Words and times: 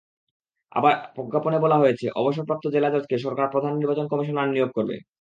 আবার 0.71 0.93
প্রজ্ঞাপনে 1.15 1.57
বলা 1.59 1.77
হয়েছে, 1.77 2.05
অবসরপ্রাপ্ত 2.15 2.65
জেলা 2.75 2.89
জজকে 2.93 3.15
সরকার 3.25 3.47
প্রধান 3.53 3.73
নির্বাচন 3.75 4.05
কমিশনার 4.11 4.51
নিয়োগ 4.53 4.69
করবে। 4.77 4.95